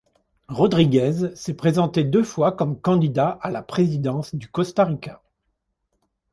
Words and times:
Rodríguez 0.47 1.35
s’est 1.35 1.53
présenté 1.53 2.03
deux 2.03 2.23
fois 2.23 2.51
comme 2.53 2.81
candidat 2.81 3.37
à 3.43 3.51
la 3.51 3.61
présidence 3.61 4.33
du 4.33 4.47
Costa 4.47 4.83
Rica. 4.83 5.21